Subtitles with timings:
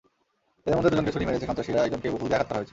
[0.65, 2.69] এঁদের মধ্যে দুজনকে ছুরি মেরেছে সন্ত্রাসীরা, একজনকে বোতল দিয়ে আঘাত করা হয়েছে।